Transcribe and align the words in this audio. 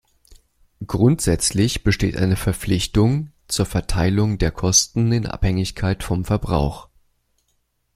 Grundsätzlich 0.87 1.83
besteht 1.83 2.17
eine 2.17 2.35
Verpflichtung 2.35 3.29
zur 3.47 3.67
Verteilung 3.67 4.39
der 4.39 4.49
Kosten 4.49 5.11
in 5.11 5.27
Abhängigkeit 5.27 6.01
vom 6.01 6.25
Verbrauch. 6.25 6.89